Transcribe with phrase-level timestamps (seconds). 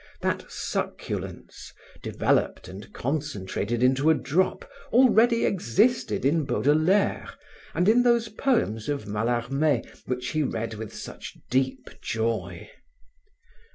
[0.21, 7.29] That succulence, developed and concentrated into a drop, already existed in Baudelaire
[7.75, 12.67] and in those poems of Mallarme which he read with such deep joy.